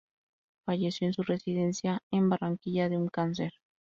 Falleció 0.65 1.05
en 1.05 1.13
su 1.13 1.21
residencia 1.21 2.01
en 2.09 2.27
Barranquilla, 2.27 2.89
de 2.89 2.97
un 2.97 3.07
cáncer. 3.07 3.53